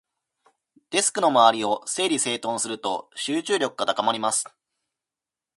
[0.89, 4.47] デスクの周りを整理整頓すると、集中力が高まります。